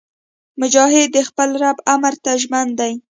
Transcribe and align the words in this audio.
مجاهد 0.61 1.07
د 1.15 1.17
خپل 1.29 1.49
رب 1.63 1.77
امر 1.93 2.13
ته 2.23 2.31
ژمن 2.41 2.67
دی. 2.79 2.93